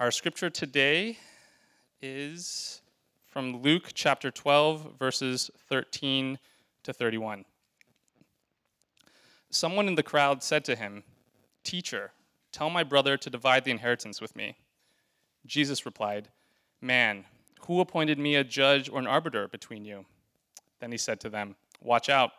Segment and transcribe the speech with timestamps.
[0.00, 1.18] Our scripture today
[2.02, 2.82] is
[3.28, 6.36] from Luke chapter 12, verses 13
[6.82, 7.44] to 31.
[9.50, 11.04] Someone in the crowd said to him,
[11.62, 12.10] Teacher,
[12.50, 14.56] tell my brother to divide the inheritance with me.
[15.46, 16.28] Jesus replied,
[16.80, 17.24] Man,
[17.68, 20.04] who appointed me a judge or an arbiter between you?
[20.80, 22.32] Then he said to them, Watch out.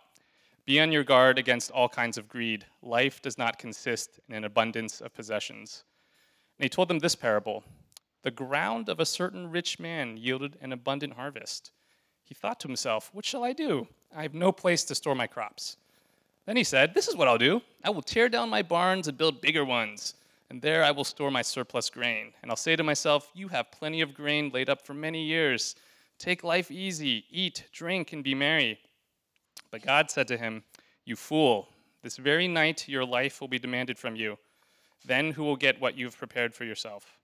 [0.66, 2.66] Be on your guard against all kinds of greed.
[2.82, 5.86] Life does not consist in an abundance of possessions.
[6.58, 7.64] And he told them this parable
[8.24, 11.72] The ground of a certain rich man yielded an abundant harvest.
[12.24, 13.88] He thought to himself, What shall I do?
[14.16, 15.78] I have no place to store my crops.
[16.46, 17.62] Then he said, This is what I'll do.
[17.84, 20.16] I will tear down my barns and build bigger ones,
[20.50, 22.34] and there I will store my surplus grain.
[22.42, 25.76] And I'll say to myself, You have plenty of grain laid up for many years.
[26.18, 28.80] Take life easy, eat, drink, and be merry.
[29.72, 30.64] But God said to him,
[31.04, 31.70] You fool,
[32.04, 34.38] this very night your life will be demanded from you.
[35.04, 37.18] Then who will get what you've prepared for yourself?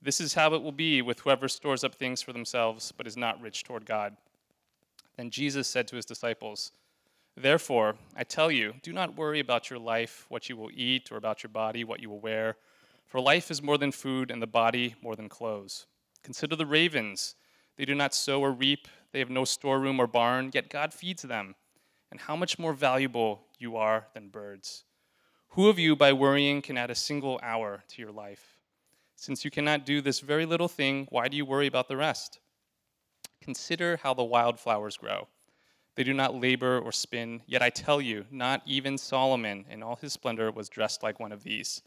[0.00, 3.16] This is how it will be with whoever stores up things for themselves, but is
[3.16, 4.16] not rich toward God.
[5.16, 6.72] Then Jesus said to his disciples,
[7.36, 11.16] Therefore, I tell you, do not worry about your life, what you will eat, or
[11.16, 12.56] about your body, what you will wear.
[13.06, 15.86] For life is more than food, and the body more than clothes.
[16.22, 17.34] Consider the ravens.
[17.76, 21.22] They do not sow or reap, they have no storeroom or barn, yet God feeds
[21.22, 21.54] them.
[22.10, 24.84] And how much more valuable you are than birds.
[25.54, 28.58] Who of you, by worrying, can add a single hour to your life?
[29.14, 32.40] Since you cannot do this very little thing, why do you worry about the rest?
[33.40, 35.28] Consider how the wildflowers grow.
[35.94, 39.94] They do not labor or spin, yet I tell you, not even Solomon in all
[39.94, 41.82] his splendor was dressed like one of these.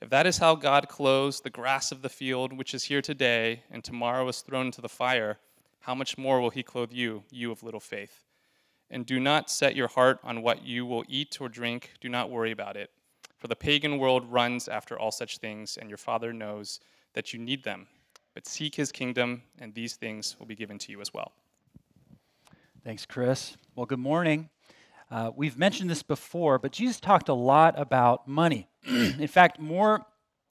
[0.00, 3.64] If that is how God clothes the grass of the field, which is here today
[3.72, 5.38] and tomorrow is thrown into the fire,
[5.80, 8.22] how much more will he clothe you, you of little faith?
[8.90, 11.90] And do not set your heart on what you will eat or drink.
[12.00, 12.90] Do not worry about it.
[13.38, 16.80] For the pagan world runs after all such things, and your Father knows
[17.14, 17.86] that you need them.
[18.34, 21.32] But seek his kingdom, and these things will be given to you as well.
[22.84, 23.56] Thanks, Chris.
[23.74, 24.50] Well, good morning.
[25.10, 28.68] Uh, we've mentioned this before, but Jesus talked a lot about money.
[28.86, 30.04] in fact, more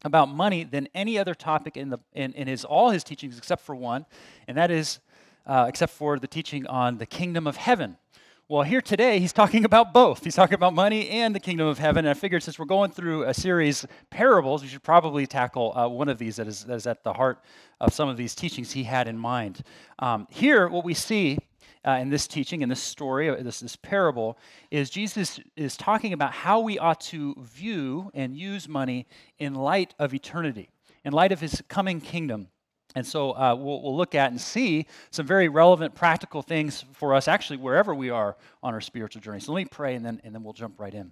[0.03, 3.61] about money than any other topic in, the, in, in his, all his teachings except
[3.61, 4.05] for one,
[4.47, 4.99] and that is,
[5.45, 7.97] uh, except for the teaching on the kingdom of heaven.
[8.53, 10.23] Well, here today, he's talking about both.
[10.23, 12.05] He's talking about money and the kingdom of heaven.
[12.05, 15.87] And I figured since we're going through a series, parables, we should probably tackle uh,
[15.87, 17.43] one of these that is, that is, at the heart
[17.81, 19.63] of some of these teachings he had in mind.
[19.97, 21.39] Um, here, what we see
[21.83, 24.37] uh, in this teaching, in this story, uh, this, this parable,
[24.69, 29.07] is Jesus is talking about how we ought to view and use money
[29.39, 30.69] in light of eternity,
[31.03, 32.49] in light of his coming kingdom.
[32.95, 37.15] And so uh, we'll, we'll, look at and see some very relevant practical things for
[37.15, 39.39] us, actually, wherever we are on our spiritual journey.
[39.39, 41.11] So let me pray, and then, and then we'll jump right in.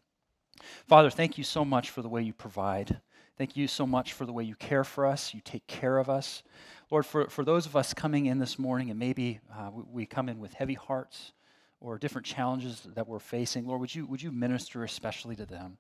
[0.88, 3.02] Father, thank you so much for the way you provide.
[3.38, 6.10] Thank you so much for the way you care for us, you take care of
[6.10, 6.44] us.
[6.92, 10.06] Lord, for, for those of us coming in this morning, and maybe uh, we, we
[10.06, 11.32] come in with heavy hearts
[11.80, 15.78] or different challenges that we're facing, Lord, would you, would you minister especially to them?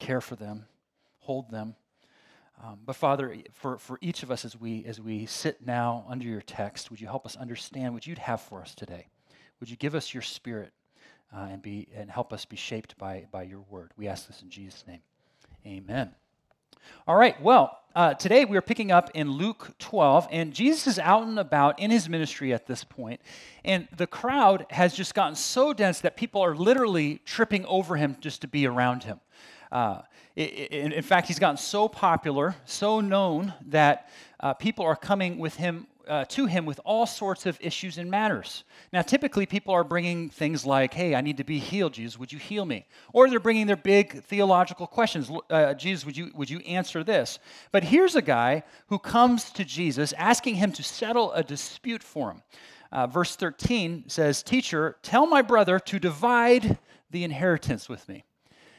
[0.00, 0.64] Care for them,
[1.18, 1.76] hold them.
[2.64, 6.26] Um, but Father, for, for each of us as we, as we sit now under
[6.26, 9.08] your text, would you help us understand what you'd have for us today?
[9.58, 10.72] Would you give us your spirit
[11.34, 13.90] uh, and, be, and help us be shaped by, by your word?
[13.96, 15.00] We ask this in Jesus' name.
[15.66, 16.12] Amen.
[17.06, 20.98] All right, well, uh, today we are picking up in Luke 12, and Jesus is
[20.98, 23.20] out and about in his ministry at this point,
[23.64, 28.16] and the crowd has just gotten so dense that people are literally tripping over him
[28.20, 29.20] just to be around him.
[29.72, 30.02] Uh,
[30.36, 34.10] in, in, fact, he's gotten so popular, so known, that
[34.40, 38.10] uh, people are coming with him uh, to him with all sorts of issues and
[38.10, 38.64] matters.
[38.92, 42.18] Now, typically, people are bringing things like, "Hey, I need to be healed, Jesus.
[42.18, 42.84] Would you heal me?"
[43.14, 45.30] Or they're bringing their big theological questions.
[45.48, 47.38] Uh, Jesus, would you would you answer this?
[47.70, 52.32] But here's a guy who comes to Jesus asking him to settle a dispute for
[52.32, 52.42] him.
[52.90, 56.78] Uh, verse 13 says, "Teacher, tell my brother to divide
[57.10, 58.24] the inheritance with me."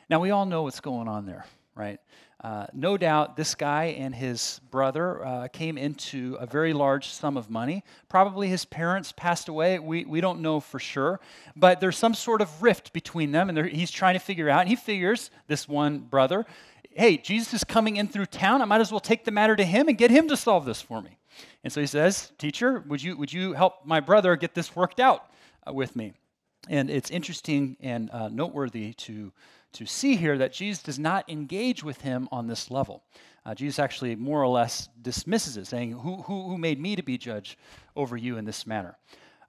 [0.09, 1.99] Now, we all know what's going on there, right?
[2.43, 7.37] Uh, no doubt this guy and his brother uh, came into a very large sum
[7.37, 7.85] of money.
[8.09, 9.79] Probably his parents passed away.
[9.79, 11.21] We, we don't know for sure.
[11.55, 14.61] But there's some sort of rift between them, and he's trying to figure out.
[14.61, 16.45] And he figures, this one brother,
[16.91, 18.61] hey, Jesus is coming in through town.
[18.61, 20.81] I might as well take the matter to him and get him to solve this
[20.81, 21.17] for me.
[21.63, 24.99] And so he says, Teacher, would you, would you help my brother get this worked
[24.99, 25.31] out
[25.67, 26.13] uh, with me?
[26.69, 29.31] And it's interesting and uh, noteworthy to
[29.73, 33.03] to see here that Jesus does not engage with him on this level.
[33.45, 37.03] Uh, Jesus actually more or less dismisses it, saying, who, who, who made me to
[37.03, 37.57] be judge
[37.95, 38.97] over you in this manner?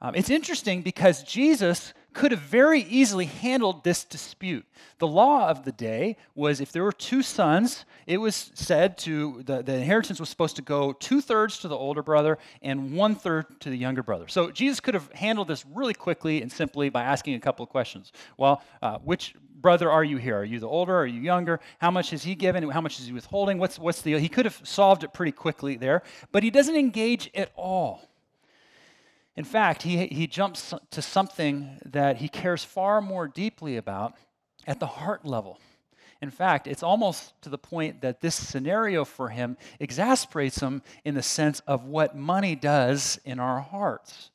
[0.00, 4.66] Um, it's interesting because Jesus could have very easily handled this dispute.
[4.98, 9.42] The law of the day was if there were two sons, it was said to
[9.44, 13.14] the, the inheritance was supposed to go two thirds to the older brother and one
[13.14, 14.28] third to the younger brother.
[14.28, 17.70] So Jesus could have handled this really quickly and simply by asking a couple of
[17.70, 18.12] questions.
[18.36, 20.36] Well, uh, which brother are you here?
[20.40, 20.94] Are you the older?
[20.94, 21.58] Are you younger?
[21.78, 22.68] How much has he given?
[22.68, 23.56] How much is he withholding?
[23.56, 24.18] What's, what's the.
[24.18, 26.02] He could have solved it pretty quickly there,
[26.32, 28.06] but he doesn't engage at all.
[29.36, 34.12] In fact, he, he jumps to something that he cares far more deeply about
[34.66, 35.58] at the heart level.
[36.20, 41.14] In fact, it's almost to the point that this scenario for him exasperates him in
[41.14, 44.30] the sense of what money does in our hearts.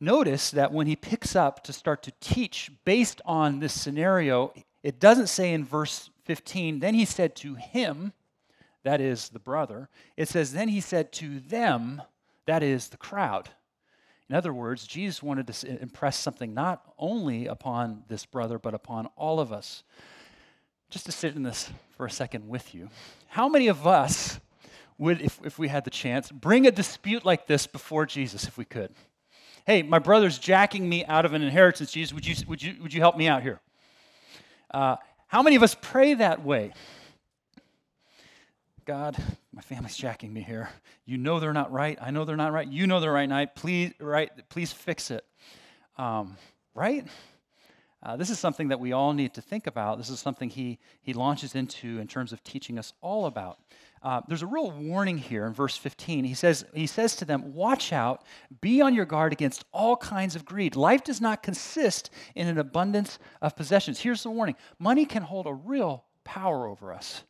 [0.00, 4.52] Notice that when he picks up to start to teach based on this scenario,
[4.82, 8.12] it doesn't say in verse 15, then he said to him,
[8.82, 9.90] that is the brother.
[10.16, 12.00] It says, then he said to them,
[12.46, 13.50] that is the crowd.
[14.30, 19.06] In other words, Jesus wanted to impress something not only upon this brother, but upon
[19.16, 19.82] all of us.
[20.88, 22.88] Just to sit in this for a second with you,
[23.28, 24.40] how many of us
[24.98, 28.56] would, if, if we had the chance, bring a dispute like this before Jesus if
[28.56, 28.94] we could?
[29.66, 32.14] Hey, my brother's jacking me out of an inheritance, Jesus.
[32.14, 33.60] Would you, would you, would you help me out here?
[34.72, 34.96] Uh,
[35.26, 36.72] how many of us pray that way?
[38.86, 39.16] God,
[39.52, 40.70] my family's jacking me here.
[41.04, 41.98] You know they're not right.
[42.00, 42.66] I know they're not right.
[42.66, 43.28] You know they're right.
[43.28, 43.54] Night.
[43.54, 44.30] Please, right?
[44.48, 45.24] Please fix it.
[45.98, 46.36] Um,
[46.74, 47.06] right?
[48.02, 49.98] Uh, this is something that we all need to think about.
[49.98, 53.58] This is something he he launches into in terms of teaching us all about.
[54.02, 56.24] Uh, there's a real warning here in verse 15.
[56.24, 58.24] He says he says to them, "Watch out,
[58.60, 60.74] be on your guard against all kinds of greed.
[60.74, 65.46] Life does not consist in an abundance of possessions." Here's the warning: money can hold
[65.46, 67.24] a real power over us.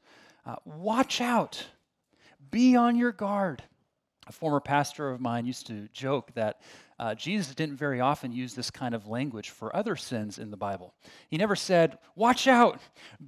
[0.46, 1.66] Uh, watch out.
[2.50, 3.62] Be on your guard.
[4.26, 6.60] A former pastor of mine used to joke that
[7.00, 10.56] uh, Jesus didn't very often use this kind of language for other sins in the
[10.56, 10.94] Bible.
[11.28, 12.78] He never said, Watch out,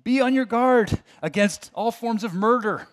[0.05, 2.87] be on your guard against all forms of murder,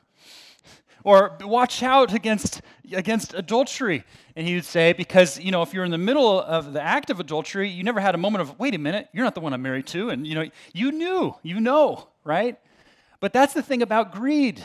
[1.03, 2.61] or watch out against,
[2.91, 4.03] against adultery.
[4.35, 7.09] And he would say, Because, you know, if you're in the middle of the act
[7.09, 9.53] of adultery, you never had a moment of, Wait a minute, you're not the one
[9.53, 10.09] I'm married to.
[10.09, 12.57] And, you know, you knew, you know, right?
[13.19, 14.61] But that's the thing about greed.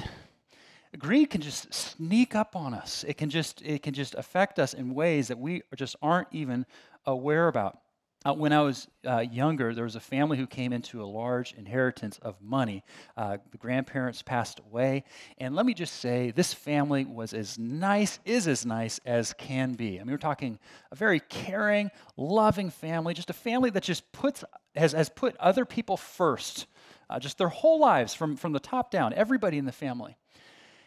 [0.99, 3.05] Greed can just sneak up on us.
[3.07, 6.67] It can just it can just affect us in ways that we just aren't even
[7.05, 7.79] aware about.
[8.27, 11.53] Uh, when I was uh, younger, there was a family who came into a large
[11.53, 12.83] inheritance of money.
[13.17, 15.05] Uh, the grandparents passed away,
[15.37, 19.75] and let me just say, this family was as nice, is as nice as can
[19.75, 20.01] be.
[20.01, 20.59] I mean, we're talking
[20.91, 24.43] a very caring, loving family, just a family that just puts
[24.75, 26.67] has, has put other people first
[27.11, 30.17] uh, just their whole lives from, from the top down, everybody in the family.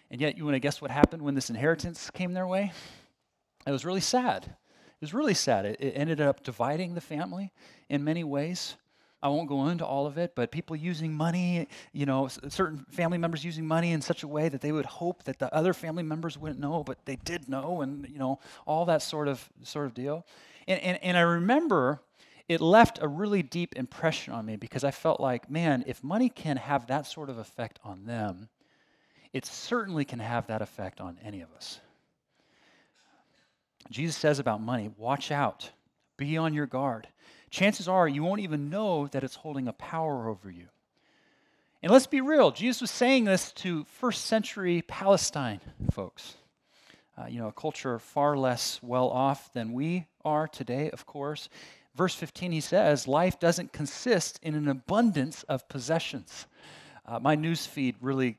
[0.09, 2.71] And yet, you want to guess what happened when this inheritance came their way?
[3.65, 4.55] It was really sad.
[4.99, 5.65] It was really sad.
[5.65, 7.51] It, it ended up dividing the family
[7.89, 8.75] in many ways.
[9.21, 13.17] I won't go into all of it, but people using money, you know, certain family
[13.17, 16.03] members using money in such a way that they would hope that the other family
[16.03, 19.87] members wouldn't know, but they did know, and you know, all that sort of sort
[19.87, 20.25] of deal.
[20.67, 22.01] And and, and I remember
[22.47, 26.29] it left a really deep impression on me because I felt like, man, if money
[26.29, 28.49] can have that sort of effect on them,
[29.33, 31.79] it certainly can have that effect on any of us.
[33.89, 35.71] Jesus says about money, watch out,
[36.17, 37.07] be on your guard.
[37.49, 40.67] Chances are you won't even know that it's holding a power over you.
[41.81, 45.61] And let's be real, Jesus was saying this to first century Palestine
[45.91, 46.35] folks.
[47.19, 51.49] Uh, you know, a culture far less well off than we are today, of course
[51.97, 56.45] verse 15, he says, Life doesn't consist in an abundance of possessions.
[57.05, 58.37] Uh, my news feed really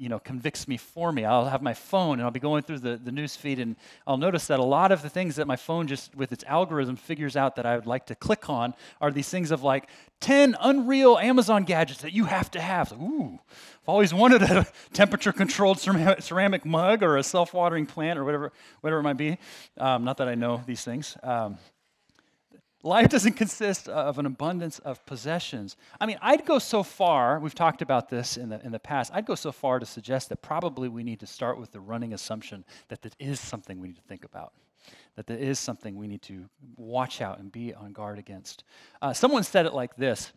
[0.00, 1.24] you know convicts me for me.
[1.24, 3.76] I'll have my phone and i'll be going through the, the news feed and
[4.06, 6.96] i'll notice that a lot of the things that my phone just with its algorithm
[6.96, 9.88] figures out that i would like to click on are these things of like
[10.20, 12.92] 10 unreal amazon gadgets that you have to have.
[12.92, 13.38] Ooh
[13.82, 19.00] i've always wanted a temperature controlled ceramic mug or a self-watering plant or whatever whatever
[19.00, 19.36] it might be.
[19.76, 21.16] Um, not that i know these things.
[21.22, 21.58] Um,
[22.82, 25.76] Life doesn't consist of an abundance of possessions.
[26.00, 29.12] I mean, I'd go so far, we've talked about this in the, in the past,
[29.14, 32.14] I'd go so far to suggest that probably we need to start with the running
[32.14, 34.54] assumption that that is something we need to think about,
[35.16, 38.64] that there is something we need to watch out and be on guard against.
[39.02, 40.32] Uh, someone said it like this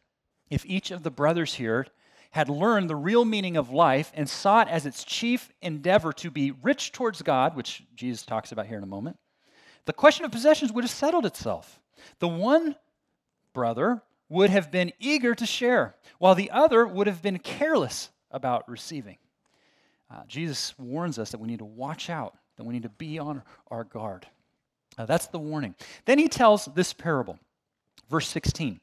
[0.49, 1.87] If each of the brothers here
[2.31, 6.51] had learned the real meaning of life and sought as its chief endeavor to be
[6.51, 9.17] rich towards God, which Jesus talks about here in a moment,
[9.85, 11.79] the question of possessions would have settled itself.
[12.19, 12.75] The one
[13.53, 18.67] brother would have been eager to share, while the other would have been careless about
[18.69, 19.17] receiving.
[20.09, 23.19] Uh, Jesus warns us that we need to watch out, that we need to be
[23.19, 24.27] on our guard.
[24.97, 25.75] Uh, that's the warning.
[26.05, 27.39] Then he tells this parable.
[28.09, 28.79] Verse 16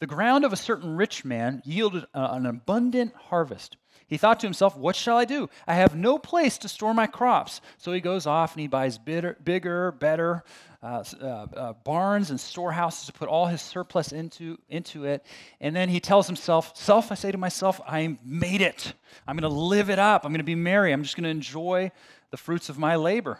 [0.00, 3.76] The ground of a certain rich man yielded an abundant harvest.
[4.12, 5.48] He thought to himself, What shall I do?
[5.66, 7.62] I have no place to store my crops.
[7.78, 10.44] So he goes off and he buys bigger, bigger better
[10.82, 15.24] uh, uh, uh, barns and storehouses to put all his surplus into, into it.
[15.60, 18.92] And then he tells himself, Self, I say to myself, I made it.
[19.26, 20.24] I'm going to live it up.
[20.26, 20.92] I'm going to be merry.
[20.92, 21.90] I'm just going to enjoy
[22.30, 23.38] the fruits of my labor.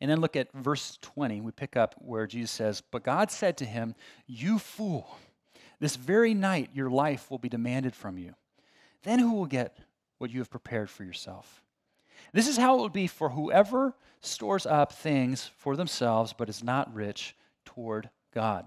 [0.00, 1.40] And then look at verse 20.
[1.40, 3.94] We pick up where Jesus says, But God said to him,
[4.26, 5.18] You fool,
[5.84, 8.34] this very night your life will be demanded from you.
[9.02, 9.76] Then who will get
[10.18, 11.62] what you have prepared for yourself?
[12.32, 16.64] This is how it will be for whoever stores up things for themselves but is
[16.64, 18.66] not rich toward God.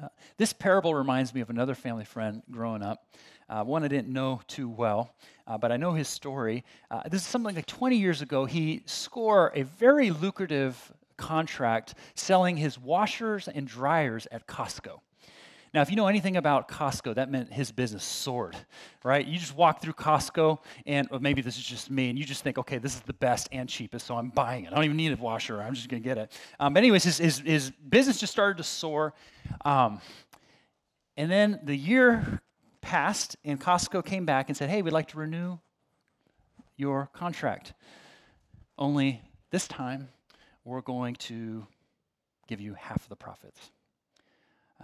[0.00, 0.08] Uh,
[0.38, 3.06] this parable reminds me of another family friend growing up,
[3.48, 5.14] uh, one I didn't know too well,
[5.46, 6.64] uh, but I know his story.
[6.90, 8.44] Uh, this is something like 20 years ago.
[8.44, 15.00] He scored a very lucrative contract selling his washers and dryers at Costco.
[15.74, 18.56] Now, if you know anything about Costco, that meant his business soared,
[19.02, 19.26] right?
[19.26, 22.58] You just walk through Costco, and maybe this is just me, and you just think,
[22.58, 24.72] okay, this is the best and cheapest, so I'm buying it.
[24.72, 26.30] I don't even need a washer, I'm just gonna get it.
[26.60, 29.14] Um, but, anyways, his, his, his, business just started to soar.
[29.64, 30.00] Um,
[31.16, 32.40] and then the year
[32.80, 35.58] passed, and Costco came back and said, hey, we'd like to renew
[36.76, 37.72] your contract.
[38.78, 40.08] Only this time,
[40.64, 41.66] we're going to
[42.46, 43.72] give you half of the profits.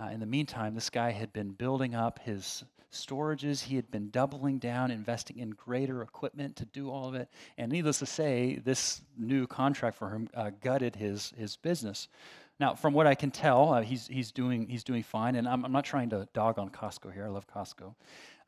[0.00, 3.62] Uh, in the meantime, this guy had been building up his storages.
[3.62, 7.28] He had been doubling down, investing in greater equipment to do all of it.
[7.58, 12.08] And needless to say, this new contract for him uh, gutted his, his business.
[12.58, 15.34] Now, from what I can tell, uh, he's, he's, doing, he's doing fine.
[15.36, 17.24] And I'm, I'm, not trying to dog on Costco here.
[17.24, 17.94] I love Costco.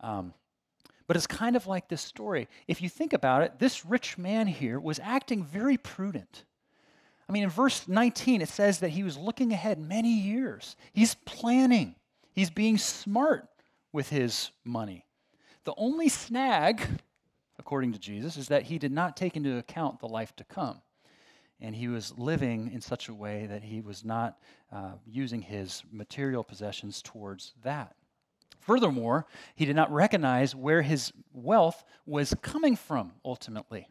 [0.00, 0.32] Um,
[1.06, 2.49] but it's kind of like this story.
[2.66, 6.44] If you think about it, this rich man here was acting very prudent.
[7.33, 10.77] I mean, in verse 19, it says that he was looking ahead many years.
[10.93, 11.95] He's planning,
[12.35, 13.49] he's being smart
[13.91, 15.07] with his money.
[15.65, 16.83] The only snag,
[17.59, 20.83] according to Jesus, is that he did not take into account the life to come.
[21.59, 24.37] And he was living in such a way that he was not
[24.71, 27.97] uh, using his material possessions towards that.
[28.61, 29.25] Furthermore,
[29.55, 33.89] he did not recognize where his wealth was coming from ultimately.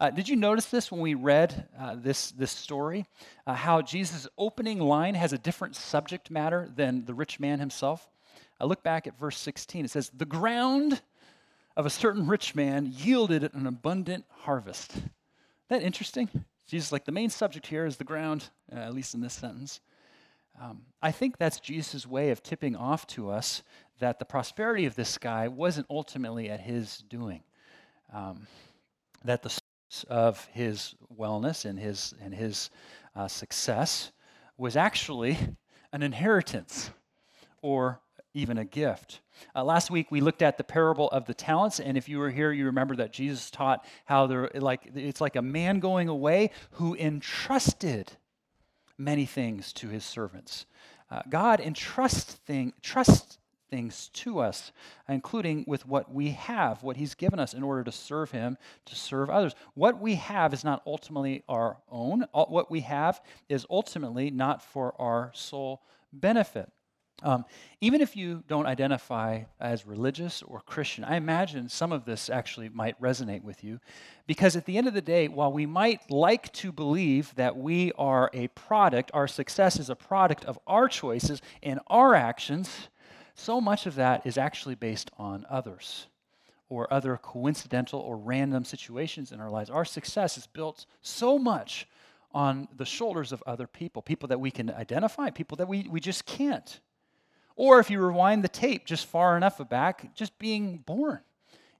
[0.00, 3.06] Uh, did you notice this when we read uh, this, this story?
[3.46, 8.08] Uh, how Jesus' opening line has a different subject matter than the rich man himself?
[8.60, 9.84] I look back at verse 16.
[9.84, 11.02] It says, The ground
[11.76, 14.92] of a certain rich man yielded an abundant harvest.
[14.92, 15.10] Isn't
[15.68, 16.28] that interesting?
[16.66, 19.80] Jesus, like the main subject here is the ground, uh, at least in this sentence.
[20.60, 23.62] Um, I think that's Jesus' way of tipping off to us
[23.98, 27.42] that the prosperity of this guy wasn't ultimately at his doing.
[28.12, 28.46] Um,
[29.24, 29.58] that the
[30.08, 32.70] of his wellness and his, and his
[33.14, 34.12] uh, success
[34.56, 35.38] was actually
[35.92, 36.90] an inheritance
[37.60, 38.00] or
[38.34, 39.20] even a gift.
[39.54, 42.30] Uh, last week we looked at the parable of the talents, and if you were
[42.30, 46.50] here, you remember that Jesus taught how there, like it's like a man going away
[46.72, 48.12] who entrusted
[48.96, 50.66] many things to his servants.
[51.10, 53.38] Uh, God entrusts thing, trusts
[53.72, 54.70] things to us,
[55.08, 58.94] including with what we have, what He's given us in order to serve Him, to
[58.94, 59.54] serve others.
[59.72, 62.26] What we have is not ultimately our own.
[62.32, 65.80] What we have is ultimately not for our sole
[66.12, 66.70] benefit.
[67.22, 67.44] Um,
[67.80, 72.68] even if you don't identify as religious or Christian, I imagine some of this actually
[72.68, 73.78] might resonate with you
[74.26, 77.92] because at the end of the day, while we might like to believe that we
[77.92, 82.88] are a product, our success is a product of our choices and our actions,
[83.34, 86.06] so much of that is actually based on others
[86.68, 89.70] or other coincidental or random situations in our lives.
[89.70, 91.86] Our success is built so much
[92.32, 96.00] on the shoulders of other people, people that we can identify, people that we, we
[96.00, 96.80] just can't.
[97.56, 101.20] Or if you rewind the tape just far enough back, just being born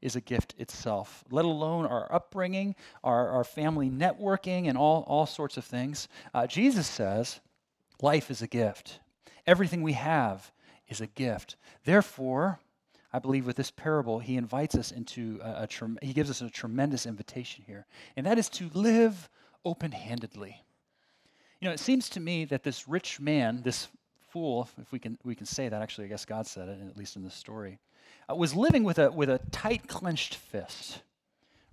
[0.03, 5.27] is a gift itself, let alone our upbringing, our, our family networking, and all, all
[5.27, 6.09] sorts of things.
[6.35, 7.41] Uh, Jesus says
[8.03, 9.01] life is a gift.
[9.47, 10.53] Everything we have
[10.93, 11.57] is a gift.
[11.85, 12.61] Therefore,
[13.13, 16.49] I believe with this parable, he invites us into a, a he gives us a
[16.49, 19.29] tremendous invitation here, and that is to live
[19.65, 20.63] open handedly.
[21.61, 23.89] You know, it seems to me that this rich man, this
[24.31, 26.97] fool, if we can, we can say that, actually, I guess God said it, at
[26.97, 27.79] least in this story,
[28.29, 31.03] uh, was living with a, with a tight clenched fist.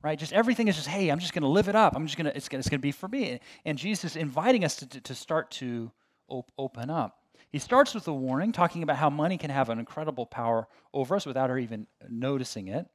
[0.02, 0.18] Right?
[0.18, 1.94] Just everything is just, hey, I'm just going to live it up.
[1.96, 3.42] I'm just going to, it's going to be for me.
[3.66, 5.92] And Jesus is inviting us to, to, to start to
[6.30, 7.19] op- open up.
[7.52, 11.16] He starts with a warning, talking about how money can have an incredible power over
[11.16, 12.86] us without our even noticing it.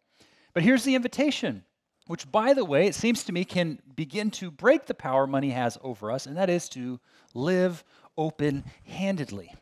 [0.52, 1.64] But here's the invitation,
[2.06, 5.50] which, by the way, it seems to me can begin to break the power money
[5.50, 7.00] has over us, and that is to
[7.34, 7.82] live
[8.16, 9.52] open handedly.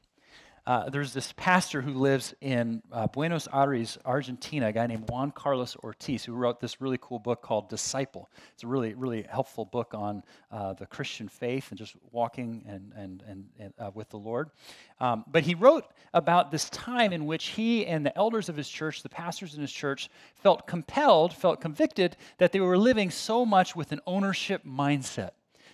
[0.64, 5.32] Uh, there's this pastor who lives in uh, Buenos Aires, Argentina, a guy named Juan
[5.32, 8.30] Carlos Ortiz, who wrote this really cool book called Disciple.
[8.54, 12.92] It's a really, really helpful book on uh, the Christian faith and just walking and,
[12.96, 14.50] and, and, and uh, with the Lord.
[15.00, 18.68] Um, but he wrote about this time in which he and the elders of his
[18.68, 23.44] church, the pastors in his church, felt compelled, felt convicted that they were living so
[23.44, 25.30] much with an ownership mindset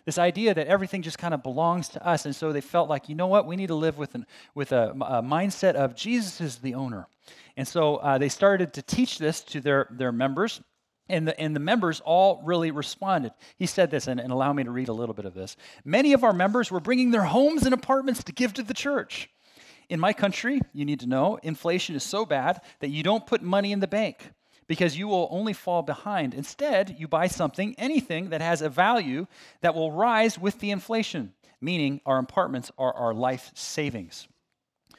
[0.08, 2.24] this idea that everything just kind of belongs to us.
[2.24, 4.24] And so they felt like, you know what, we need to live with, an,
[4.54, 7.06] with a, a mindset of Jesus is the owner.
[7.58, 10.62] And so uh, they started to teach this to their, their members.
[11.10, 13.32] And the, and the members all really responded.
[13.58, 15.56] He said this, and, and allow me to read a little bit of this.
[15.84, 19.28] Many of our members were bringing their homes and apartments to give to the church.
[19.90, 23.42] In my country, you need to know, inflation is so bad that you don't put
[23.42, 24.32] money in the bank
[24.68, 26.34] because you will only fall behind.
[26.34, 29.26] Instead, you buy something, anything that has a value
[29.62, 34.28] that will rise with the inflation, meaning our apartments are our life savings.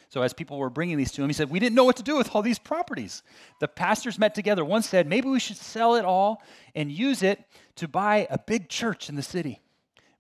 [0.10, 2.04] So, as people were bringing these to him, he said, We didn't know what to
[2.04, 3.22] do with all these properties.
[3.60, 4.66] The pastors met together.
[4.66, 6.42] One said, Maybe we should sell it all
[6.74, 7.46] and use it
[7.76, 9.62] to buy a big church in the city.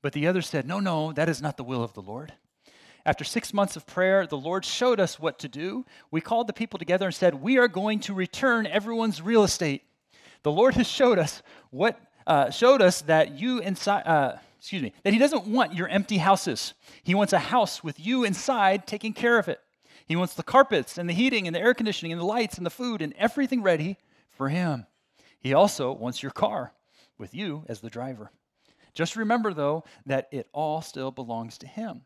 [0.03, 2.34] But the other said, No, no, that is not the will of the Lord.
[3.06, 5.86] After six months of prayer, the Lord showed us what to do.
[6.12, 9.84] We called the people together and said, We are going to return everyone's real estate.
[10.44, 14.01] The Lord has showed us what uh, showed us that you inside.
[14.06, 16.74] Uh, excuse me, that he doesn't want your empty houses.
[17.03, 19.60] He wants a house with you inside taking care of it.
[20.06, 22.65] He wants the carpets and the heating and the air conditioning and the lights and
[22.65, 23.98] the food and everything ready
[24.32, 24.86] for him.
[25.39, 26.74] He also wants your car
[27.18, 28.32] with you as the driver.
[28.94, 32.01] Just remember, though, that it all still belongs to him.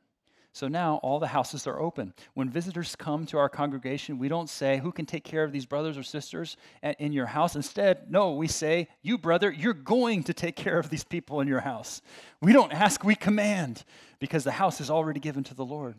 [0.53, 2.13] So now all the houses are open.
[2.35, 5.65] When visitors come to our congregation, we don't say, Who can take care of these
[5.65, 6.57] brothers or sisters
[6.99, 7.55] in your house?
[7.55, 11.47] Instead, no, we say, You, brother, you're going to take care of these people in
[11.47, 12.01] your house.
[12.39, 13.83] We don't ask, we command,
[14.19, 15.95] because the house is already given to the Lord.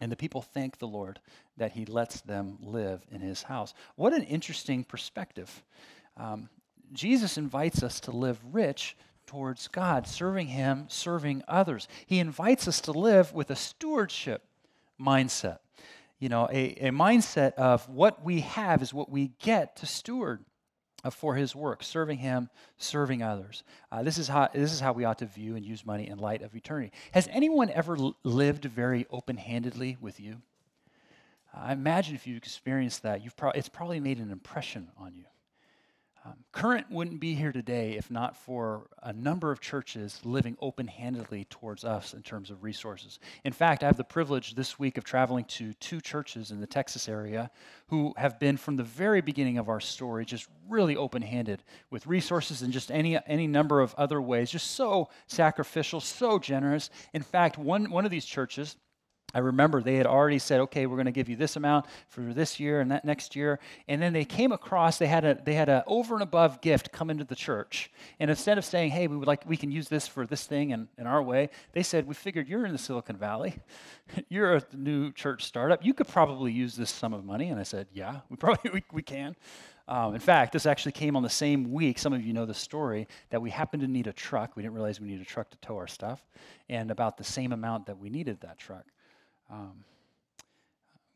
[0.00, 1.20] And the people thank the Lord
[1.56, 3.72] that He lets them live in His house.
[3.94, 5.62] What an interesting perspective.
[6.16, 6.48] Um,
[6.92, 11.88] Jesus invites us to live rich towards God, serving Him, serving others.
[12.06, 14.44] He invites us to live with a stewardship
[15.00, 15.58] mindset.
[16.18, 20.44] You know, a, a mindset of what we have is what we get to steward
[21.10, 23.64] for his work, serving him, serving others.
[23.90, 26.18] Uh, this, is how, this is how we ought to view and use money in
[26.18, 26.92] light of eternity.
[27.10, 30.42] Has anyone ever lived very open handedly with you?
[31.52, 35.24] I imagine if you've experienced that, you've pro- it's probably made an impression on you.
[36.24, 40.86] Um, Current wouldn't be here today if not for a number of churches living open
[40.86, 43.18] handedly towards us in terms of resources.
[43.44, 46.66] In fact, I have the privilege this week of traveling to two churches in the
[46.66, 47.50] Texas area
[47.88, 52.06] who have been from the very beginning of our story just really open handed with
[52.06, 56.90] resources and just any, any number of other ways, just so sacrificial, so generous.
[57.14, 58.76] In fact, one, one of these churches,
[59.34, 62.20] I remember they had already said, okay, we're going to give you this amount for
[62.20, 63.58] this year and that next year.
[63.88, 66.92] And then they came across, they had a they had an over and above gift
[66.92, 67.90] come into the church.
[68.20, 70.72] And instead of saying, hey, we would like we can use this for this thing
[70.72, 73.54] and in our way, they said, we figured you're in the Silicon Valley.
[74.28, 75.84] you're a new church startup.
[75.84, 77.48] You could probably use this sum of money.
[77.48, 79.36] And I said, yeah, we probably we, we can.
[79.88, 81.98] Um, in fact, this actually came on the same week.
[81.98, 84.56] Some of you know the story that we happened to need a truck.
[84.56, 86.24] We didn't realize we needed a truck to tow our stuff,
[86.68, 88.86] and about the same amount that we needed that truck.
[89.52, 89.84] Um,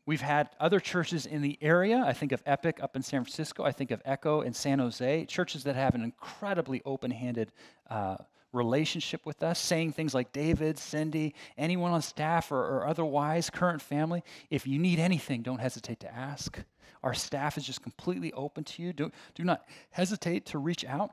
[0.05, 2.03] we've had other churches in the area.
[2.05, 3.63] I think of Epic up in San Francisco.
[3.63, 5.25] I think of Echo in San Jose.
[5.25, 7.51] Churches that have an incredibly open handed
[7.89, 8.17] uh,
[8.53, 13.81] relationship with us, saying things like David, Cindy, anyone on staff or, or otherwise, current
[13.81, 14.23] family.
[14.51, 16.59] If you need anything, don't hesitate to ask.
[17.03, 18.93] Our staff is just completely open to you.
[18.93, 21.11] Do, do not hesitate to reach out.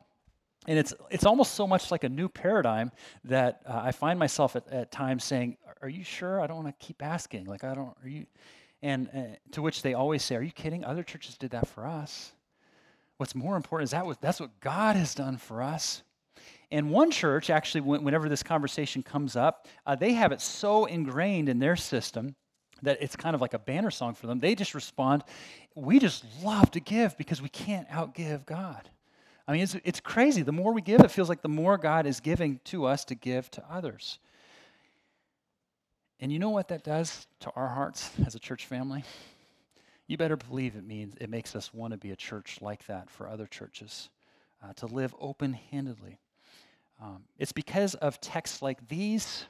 [0.67, 2.91] And it's, it's almost so much like a new paradigm
[3.25, 6.41] that uh, I find myself at, at times saying, Are you sure?
[6.41, 7.47] I don't want to keep asking.
[7.47, 8.27] Like, I don't, are you?
[8.83, 10.85] And uh, to which they always say, Are you kidding?
[10.85, 12.33] Other churches did that for us.
[13.19, 16.03] What's more important is that was, that's what God has done for us.
[16.71, 21.49] And one church, actually, whenever this conversation comes up, uh, they have it so ingrained
[21.49, 22.35] in their system
[22.83, 24.41] that it's kind of like a banner song for them.
[24.41, 25.23] They just respond,
[25.75, 28.89] We just love to give because we can't outgive God.
[29.47, 30.43] I mean, it's, it's crazy.
[30.43, 33.15] The more we give, it feels like the more God is giving to us to
[33.15, 34.19] give to others.
[36.21, 39.05] And you know what that does to our hearts as a church family?
[40.07, 43.11] You better believe it means it makes us want to be a church like that
[43.11, 44.09] for other churches,
[44.63, 46.19] uh, to live open handedly.
[47.03, 49.45] Um, it's because of texts like these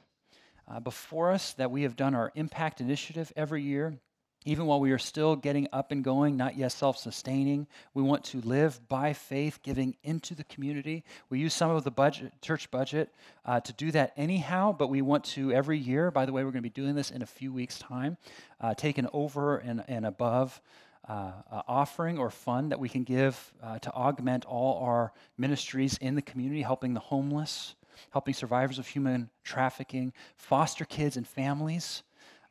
[0.66, 3.98] uh, before us that we have done our impact initiative every year
[4.44, 7.66] even while we are still getting up and going, not yet self sustaining.
[7.94, 11.04] We want to live by faith, giving into the community.
[11.30, 13.10] We use some of the budget, church budget
[13.44, 16.50] uh, to do that anyhow, but we want to every year, by the way, we're
[16.50, 18.16] going to be doing this in a few weeks' time,
[18.60, 20.60] uh, take an over and, and above.
[21.06, 25.98] Uh, uh, offering or fund that we can give uh, to augment all our ministries
[25.98, 27.74] in the community, helping the homeless,
[28.10, 32.02] helping survivors of human trafficking, foster kids and families,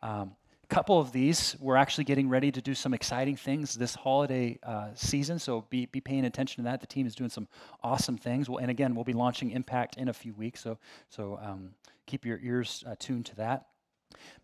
[0.03, 0.35] um,
[0.67, 4.89] couple of these, we're actually getting ready to do some exciting things this holiday uh,
[4.95, 6.81] season, so be, be paying attention to that.
[6.81, 7.47] The team is doing some
[7.83, 8.49] awesome things.
[8.49, 10.77] We'll, and again, we'll be launching Impact in a few weeks, so,
[11.09, 11.71] so um,
[12.05, 13.67] keep your ears uh, tuned to that.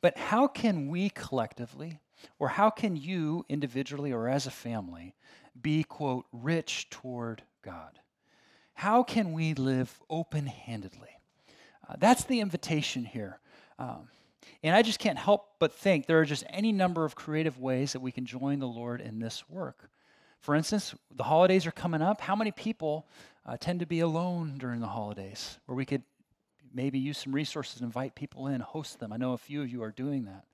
[0.01, 1.99] But how can we collectively,
[2.37, 5.15] or how can you individually or as a family,
[5.59, 7.99] be, quote, rich toward God?
[8.73, 11.09] How can we live open handedly?
[11.87, 13.39] Uh, that's the invitation here.
[13.77, 14.09] Um,
[14.63, 17.93] and I just can't help but think there are just any number of creative ways
[17.93, 19.89] that we can join the Lord in this work.
[20.39, 22.21] For instance, the holidays are coming up.
[22.21, 23.07] How many people
[23.45, 26.03] uh, tend to be alone during the holidays where we could
[26.73, 29.11] maybe use some resources invite people in, host them?
[29.11, 30.45] I know a few of you are doing that.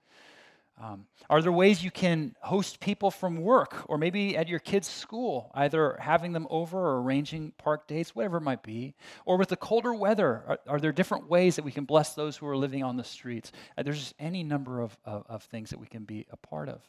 [0.77, 4.89] Um, are there ways you can host people from work or maybe at your kids'
[4.89, 8.93] school, either having them over or arranging park dates, whatever it might be?
[9.25, 12.35] Or with the colder weather, are, are there different ways that we can bless those
[12.35, 13.53] who are living on the streets?
[13.77, 16.81] Uh, there's any number of, of, of, things that we can be a part of.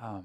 [0.00, 0.24] Um,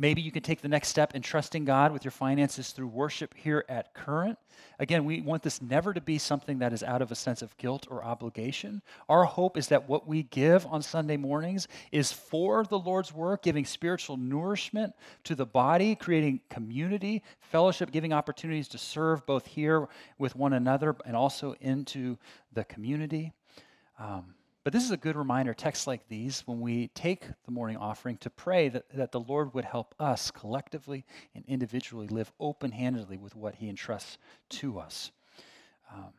[0.00, 3.34] Maybe you can take the next step in trusting God with your finances through worship
[3.34, 4.38] here at Current.
[4.78, 7.56] Again, we want this never to be something that is out of a sense of
[7.56, 8.80] guilt or obligation.
[9.08, 13.42] Our hope is that what we give on Sunday mornings is for the Lord's work,
[13.42, 19.88] giving spiritual nourishment to the body, creating community, fellowship, giving opportunities to serve both here
[20.16, 22.16] with one another and also into
[22.52, 23.32] the community.
[23.98, 24.34] Um,
[24.68, 28.18] but this is a good reminder, texts like these, when we take the morning offering,
[28.18, 33.16] to pray that, that the Lord would help us collectively and individually live open handedly
[33.16, 34.18] with what He entrusts
[34.50, 35.10] to us.
[35.90, 36.12] Um,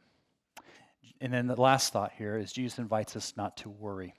[1.22, 4.16] and then the last thought here is Jesus invites us not to worry.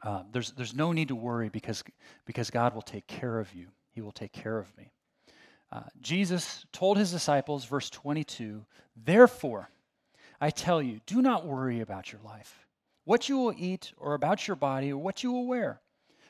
[0.00, 1.82] Uh, there's, there's no need to worry because,
[2.24, 4.92] because God will take care of you, He will take care of me.
[5.72, 9.68] Uh, Jesus told his disciples, verse 22, Therefore,
[10.40, 12.65] I tell you, do not worry about your life
[13.06, 15.80] what you will eat, or about your body, or what you will wear.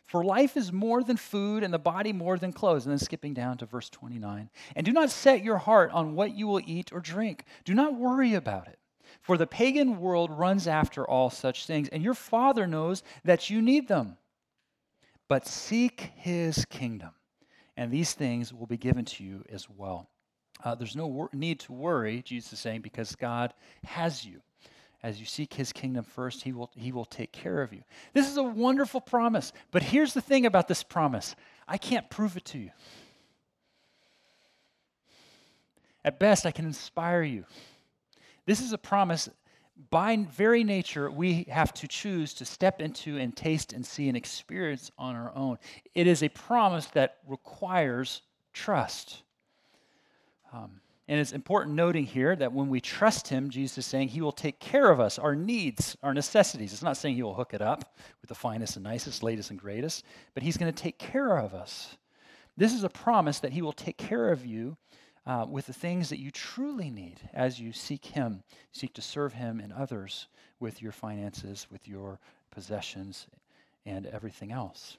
[0.05, 2.85] For life is more than food, and the body more than clothes.
[2.87, 4.51] And then skipping down to verse 29.
[4.77, 7.45] And do not set your heart on what you will eat or drink.
[7.65, 8.79] Do not worry about it.
[9.23, 13.63] For the pagan world runs after all such things, and your Father knows that you
[13.63, 14.19] need them.
[15.29, 17.11] But seek his kingdom,
[17.77, 20.11] and these things will be given to you as well.
[20.63, 24.43] Uh, there's no wor- need to worry, Jesus is saying, because God has you
[25.07, 27.85] as you seek his kingdom first, he will, he will take care of you.
[28.13, 29.53] This is a wonderful promise.
[29.71, 31.37] But here's the thing about this promise
[31.69, 32.71] I can't prove it to you.
[36.05, 37.45] At best, I can inspire you.
[38.47, 39.29] This is a promise.
[39.91, 44.17] By very nature, we have to choose to step into and taste and see and
[44.17, 45.59] experience on our own.
[45.95, 49.23] It is a promise that requires trust.
[50.53, 54.21] Um, and it's important noting here that when we trust Him, Jesus is saying He
[54.21, 56.73] will take care of us, our needs, our necessities.
[56.73, 59.59] It's not saying He will hook it up with the finest and nicest, latest and
[59.59, 61.97] greatest, but He's going to take care of us.
[62.57, 64.77] This is a promise that He will take care of you
[65.27, 68.43] uh, with the things that you truly need as you seek Him,
[68.73, 70.27] seek to serve Him and others
[70.59, 72.19] with your finances, with your
[72.51, 73.29] possessions,
[73.85, 74.97] and everything else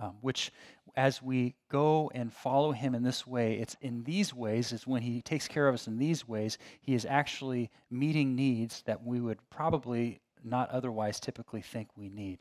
[0.00, 0.52] um, which
[0.96, 5.02] as we go and follow him in this way, it's in these ways, is when
[5.02, 9.20] he takes care of us in these ways, he is actually meeting needs that we
[9.20, 12.38] would probably not otherwise typically think we need.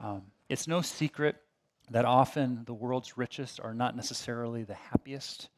[0.00, 1.36] Um, it's no secret
[1.90, 5.48] that often the world's richest are not necessarily the happiest.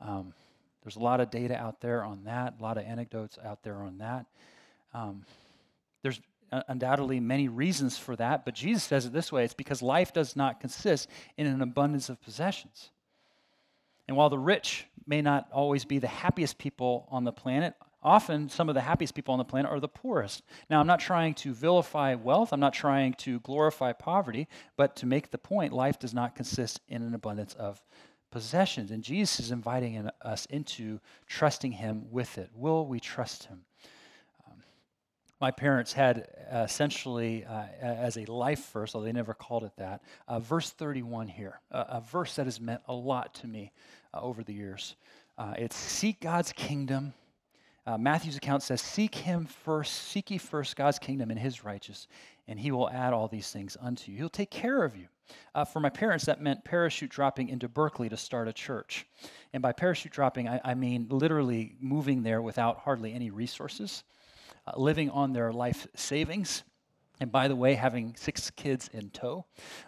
[0.00, 0.32] Um,
[0.82, 3.76] there's a lot of data out there on that, a lot of anecdotes out there
[3.76, 4.26] on that.
[4.94, 5.24] Um,
[6.02, 10.12] there's undoubtedly many reasons for that, but Jesus says it this way it's because life
[10.12, 12.90] does not consist in an abundance of possessions.
[14.08, 18.48] And while the rich may not always be the happiest people on the planet, often
[18.48, 20.42] some of the happiest people on the planet are the poorest.
[20.70, 25.06] Now, I'm not trying to vilify wealth, I'm not trying to glorify poverty, but to
[25.06, 27.82] make the point, life does not consist in an abundance of
[28.30, 28.90] possessions.
[28.90, 32.50] And Jesus is inviting us into trusting Him with it.
[32.54, 33.65] Will we trust Him?
[35.40, 39.72] My parents had uh, essentially uh, as a life verse, although they never called it
[39.76, 43.72] that, uh, verse 31 here, a verse that has meant a lot to me
[44.14, 44.96] uh, over the years.
[45.36, 47.12] Uh, it's seek God's kingdom.
[47.98, 52.08] Matthew's account says, Seek him first, seek ye first God's kingdom and his righteousness,
[52.48, 54.18] and he will add all these things unto you.
[54.18, 55.06] He'll take care of you.
[55.54, 59.06] Uh, for my parents, that meant parachute dropping into Berkeley to start a church.
[59.52, 64.04] And by parachute dropping, I, I mean literally moving there without hardly any resources,
[64.66, 66.62] uh, living on their life savings.
[67.18, 69.46] And by the way, having six kids in tow.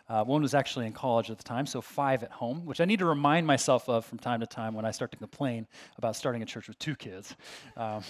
[0.08, 2.86] Uh, one was actually in college at the time, so five at home, which I
[2.86, 5.66] need to remind myself of from time to time when I start to complain
[5.98, 7.36] about starting a church with two kids.
[7.76, 8.02] Um,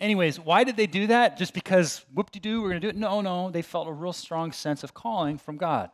[0.00, 1.36] Anyways, why did they do that?
[1.36, 2.96] Just because whoop de doo, we're going to do it?
[2.96, 3.50] No, no.
[3.50, 5.90] They felt a real strong sense of calling from God.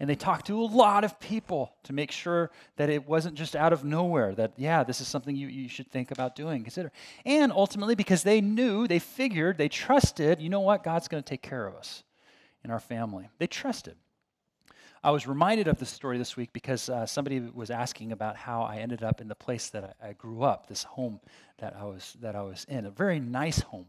[0.00, 3.56] And they talked to a lot of people to make sure that it wasn't just
[3.56, 6.92] out of nowhere, that, yeah, this is something you, you should think about doing, consider.
[7.24, 10.84] And ultimately, because they knew, they figured, they trusted, you know what?
[10.84, 12.04] God's going to take care of us
[12.64, 13.28] in our family.
[13.38, 13.96] They trusted.
[15.02, 18.62] I was reminded of this story this week because uh, somebody was asking about how
[18.62, 21.20] I ended up in the place that I, I, grew up, this home
[21.58, 23.86] that I was that I was in, a very nice home.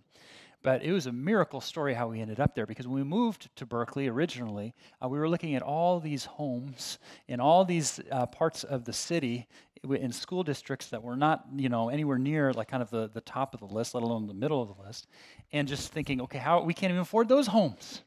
[0.61, 3.49] But it was a miracle story how we ended up there because when we moved
[3.55, 8.25] to Berkeley originally, uh, we were looking at all these homes in all these uh,
[8.25, 9.47] parts of the city
[9.89, 13.21] in school districts that were not, you know, anywhere near like kind of the, the
[13.21, 15.07] top of the list, let alone the middle of the list,
[15.53, 18.01] and just thinking, okay, how we can't even afford those homes.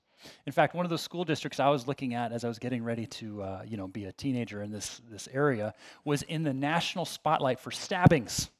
[0.46, 2.84] In fact, one of those school districts I was looking at as I was getting
[2.84, 6.52] ready to, uh, you know, be a teenager in this, this area was in the
[6.52, 8.50] national spotlight for stabbings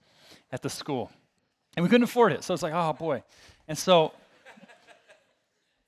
[0.51, 1.11] at the school.
[1.77, 2.45] And we couldn't afford it.
[2.45, 3.23] So it's like, oh boy.
[3.69, 4.13] And so,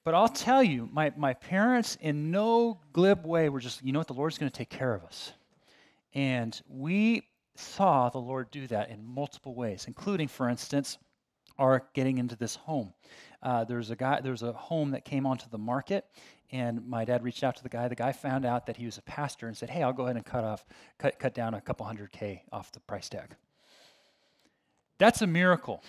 [0.04, 4.00] but I'll tell you, my, my parents in no glib way were just, you know
[4.00, 5.32] what, the Lord's going to take care of us.
[6.14, 10.98] And we saw the Lord do that in multiple ways, including, for instance,
[11.58, 12.92] our getting into this home.
[13.42, 16.04] Uh, there's a guy, there's a home that came onto the market,
[16.50, 17.88] and my dad reached out to the guy.
[17.88, 20.16] The guy found out that he was a pastor and said, "Hey, I'll go ahead
[20.16, 20.64] and cut off,
[20.98, 23.36] cut, cut down a couple hundred k off the price tag."
[24.98, 25.82] That's a miracle,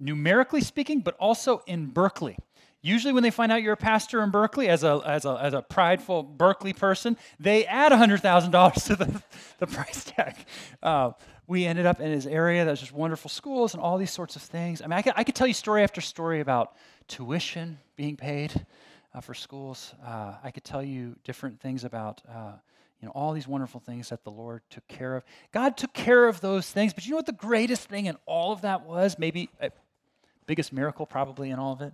[0.00, 2.36] numerically speaking, but also in Berkeley.
[2.80, 5.52] Usually, when they find out you're a pastor in Berkeley, as a, as a, as
[5.52, 9.22] a prideful Berkeley person, they add $100,000 to the,
[9.58, 10.36] the price tag.
[10.80, 11.10] Uh,
[11.48, 14.36] we ended up in his area that was just wonderful schools and all these sorts
[14.36, 14.80] of things.
[14.80, 16.76] I mean, I could, I could tell you story after story about
[17.08, 18.64] tuition being paid
[19.12, 19.94] uh, for schools.
[20.06, 22.52] Uh, I could tell you different things about, uh,
[23.00, 25.24] you know, all these wonderful things that the Lord took care of.
[25.50, 28.52] God took care of those things, but you know what the greatest thing in all
[28.52, 29.18] of that was?
[29.18, 29.70] Maybe a
[30.48, 31.92] biggest miracle probably in all of it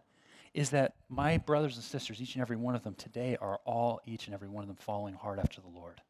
[0.54, 4.00] is that my brothers and sisters, each and every one of them today, are all,
[4.06, 6.00] each and every one of them, following hard after the Lord.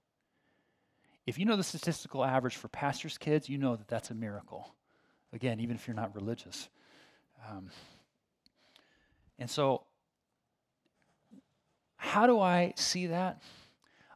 [1.26, 4.74] If you know the statistical average for pastors' kids, you know that that's a miracle.
[5.32, 6.68] Again, even if you're not religious.
[7.48, 7.70] Um,
[9.38, 9.84] and so,
[11.96, 13.42] how do I see that?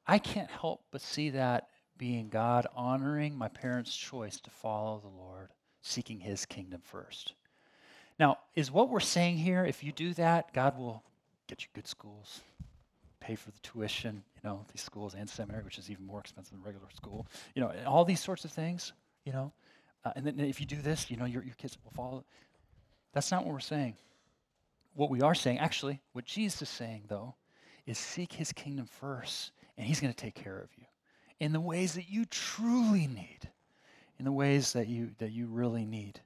[0.06, 5.08] I can't help but see that being God honoring my parents' choice to follow the
[5.08, 5.48] Lord,
[5.80, 7.32] seeking his kingdom first.
[8.18, 11.02] Now, is what we're saying here, if you do that, God will
[11.46, 12.40] get you good schools,
[13.20, 16.52] pay for the tuition, you know, these schools and seminary, which is even more expensive
[16.52, 18.92] than regular school, you know, all these sorts of things,
[19.24, 19.52] you know.
[20.04, 22.24] Uh, and then if you do this, you know, your, your kids will follow.
[23.12, 23.96] That's not what we're saying.
[24.94, 27.34] What we are saying, actually, what Jesus is saying, though,
[27.86, 30.84] is seek his kingdom first, and he's going to take care of you
[31.40, 33.48] in the ways that you truly need,
[34.18, 36.20] in the ways that you, that you really need.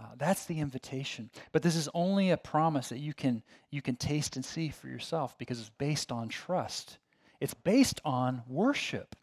[0.00, 1.28] Uh, that's the invitation.
[1.50, 4.86] But this is only a promise that you can, you can taste and see for
[4.86, 6.98] yourself because it's based on trust.
[7.40, 9.16] It's based on worship.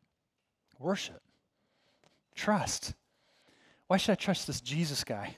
[0.77, 1.21] Worship.
[2.35, 2.93] Trust.
[3.87, 5.37] Why should I trust this Jesus guy?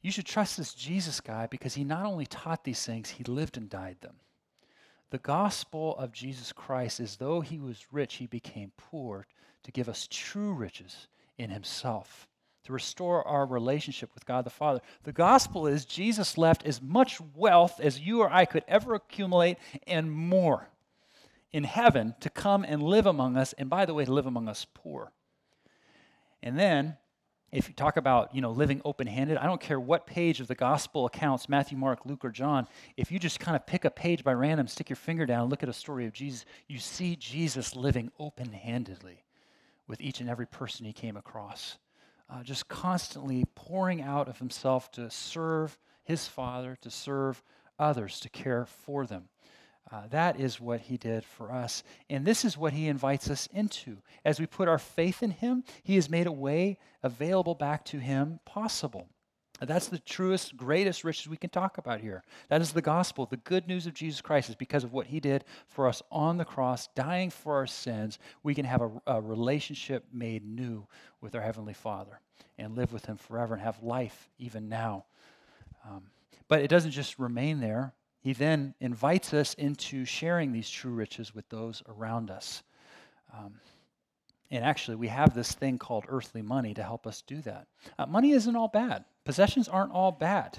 [0.00, 3.58] You should trust this Jesus guy because he not only taught these things, he lived
[3.58, 4.14] and died them.
[5.10, 9.26] The gospel of Jesus Christ is though he was rich, he became poor
[9.64, 12.28] to give us true riches in himself
[12.68, 14.80] to restore our relationship with God the Father.
[15.04, 19.56] The gospel is Jesus left as much wealth as you or I could ever accumulate
[19.86, 20.68] and more
[21.50, 24.48] in heaven to come and live among us, and by the way, to live among
[24.48, 25.12] us poor.
[26.42, 26.98] And then,
[27.52, 30.54] if you talk about you know living open-handed, I don't care what page of the
[30.54, 34.22] gospel accounts, Matthew, Mark, Luke, or John, if you just kind of pick a page
[34.22, 37.74] by random, stick your finger down, look at a story of Jesus, you see Jesus
[37.74, 39.24] living open-handedly
[39.86, 41.78] with each and every person he came across
[42.30, 47.42] uh, just constantly pouring out of himself to serve his Father, to serve
[47.78, 49.28] others, to care for them.
[49.90, 51.82] Uh, that is what he did for us.
[52.10, 53.98] And this is what he invites us into.
[54.24, 57.98] As we put our faith in him, he has made a way available back to
[57.98, 59.08] him possible.
[59.60, 62.22] That's the truest, greatest riches we can talk about here.
[62.48, 63.26] That is the gospel.
[63.26, 66.36] The good news of Jesus Christ is because of what he did for us on
[66.36, 70.86] the cross, dying for our sins, we can have a, a, relationship made new
[71.20, 72.20] with our Heavenly Father
[72.56, 75.06] and live with him forever and have life even now.
[75.84, 76.04] Um,
[76.46, 77.92] but it doesn't just remain there.
[78.20, 82.62] he then invites us into sharing these true riches with those around us.
[83.36, 83.54] Um,
[84.50, 87.66] and actually, we have this thing called earthly money to help us do that.
[87.98, 90.58] Uh, money isn't all bad, possessions aren't all bad.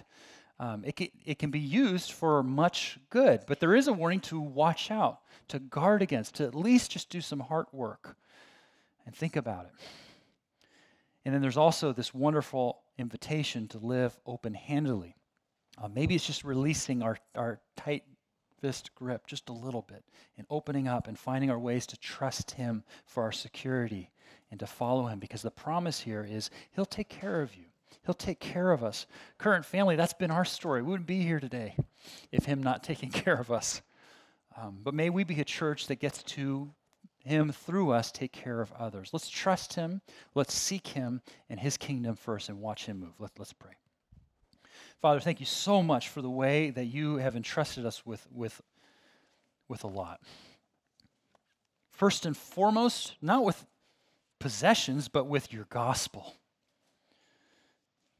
[0.60, 4.20] Um, it, can, it can be used for much good, but there is a warning
[4.20, 8.16] to watch out, to guard against, to at least just do some heart work
[9.08, 9.72] and think about it.
[11.26, 15.16] And then there's also this wonderful invitation to live open handedly.
[15.76, 18.04] Uh, maybe it's just releasing our, our tight
[18.62, 20.04] fist grip just a little bit
[20.38, 24.12] and opening up and finding our ways to trust Him for our security
[24.52, 27.66] and to follow Him because the promise here is He'll take care of you.
[28.06, 29.06] He'll take care of us.
[29.38, 30.82] Current family, that's been our story.
[30.82, 31.76] We wouldn't be here today
[32.32, 33.82] if Him not taking care of us.
[34.58, 36.72] Um, but may we be a church that gets to
[37.24, 39.10] him through us take care of others.
[39.12, 40.02] Let's trust Him.
[40.36, 43.20] Let's seek Him and His kingdom first and watch Him move.
[43.20, 43.74] Let, let's pray.
[45.02, 48.62] Father, thank you so much for the way that you have entrusted us with, with,
[49.68, 50.22] with a lot.
[51.92, 53.66] First and foremost, not with
[54.40, 56.34] possessions, but with your gospel.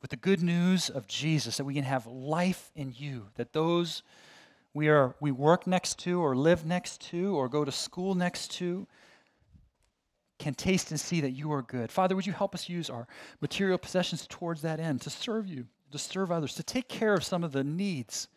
[0.02, 4.02] With the good news of Jesus, that we can have life in you, that those
[4.74, 8.52] we, are, we work next to, or live next to, or go to school next
[8.52, 8.88] to,
[10.38, 11.92] can taste and see that you are good.
[11.92, 13.08] Father, would you help us use our
[13.42, 17.24] material possessions towards that end, to serve you, to serve others, to take care of
[17.24, 18.30] some of the needs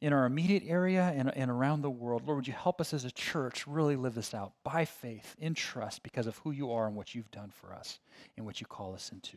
[0.00, 2.22] in our immediate area and, and around the world.
[2.26, 5.54] Lord, would you help us as a church really live this out by faith, in
[5.54, 8.00] trust, because of who you are and what you've done for us
[8.36, 9.36] and what you call us into.